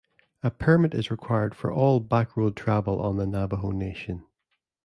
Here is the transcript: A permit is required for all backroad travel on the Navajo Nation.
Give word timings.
A 0.41 0.49
permit 0.49 0.95
is 0.95 1.11
required 1.11 1.53
for 1.53 1.71
all 1.71 2.01
backroad 2.01 2.55
travel 2.55 2.99
on 3.03 3.17
the 3.17 3.27
Navajo 3.27 3.69
Nation. 3.69 4.25